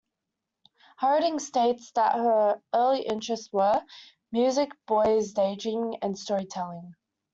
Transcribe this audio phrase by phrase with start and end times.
[0.97, 3.85] Harding states that her early interests were,
[4.31, 6.95] "music, boys, daydreaming and storytelling".